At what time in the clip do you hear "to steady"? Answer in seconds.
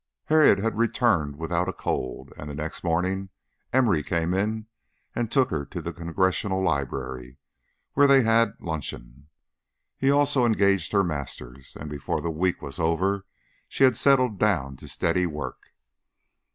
14.77-15.27